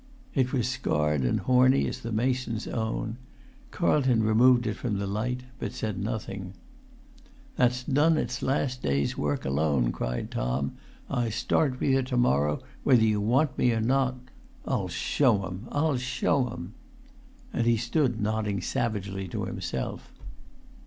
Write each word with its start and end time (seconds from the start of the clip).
It 0.33 0.51
was 0.51 0.67
scarred 0.67 1.21
and 1.21 1.41
horny 1.41 1.87
as 1.87 1.99
the 1.99 2.11
mason's 2.11 2.65
own. 2.67 3.17
Carlton 3.69 4.23
removed 4.23 4.65
it 4.65 4.73
from 4.75 4.97
the 4.97 5.05
light, 5.05 5.43
but 5.59 5.73
said 5.73 5.99
nothing. 5.99 6.55
"That's 7.55 7.83
done 7.83 8.17
its 8.17 8.41
last 8.41 8.81
day's 8.81 9.15
work 9.15 9.45
alone," 9.45 9.91
cried 9.91 10.31
Tom. 10.31 10.71
"I 11.07 11.29
start 11.29 11.79
with 11.79 11.91
you 11.91 12.01
to 12.01 12.17
morrow, 12.17 12.63
whether 12.83 13.03
you 13.03 13.21
want 13.21 13.55
me 13.59 13.73
or 13.73 13.79
not. 13.81 14.15
I'll 14.65 14.87
show 14.87 15.45
'em! 15.45 15.67
I'll 15.71 15.97
show 15.97 16.47
'em!" 16.49 16.73
And 17.53 17.67
he 17.67 17.77
stood 17.77 18.19
nodding 18.19 18.59
savagely 18.59 19.27
to 19.27 19.45
himself. 19.45 20.11